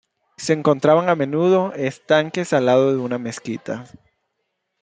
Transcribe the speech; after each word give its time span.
Se 0.37 0.53
encontraban 0.53 1.09
a 1.09 1.15
menudo 1.15 1.73
estanques 1.75 2.53
al 2.53 2.65
lado 2.65 2.91
de 2.91 2.97
una 2.97 3.19
mezquita. 3.19 3.85